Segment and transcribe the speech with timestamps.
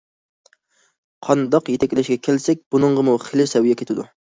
[1.29, 4.13] قانداق يېتەكلەشكە كەلسەك بۇنىڭغىمۇ خېلى سەۋىيە كېتىدۇ.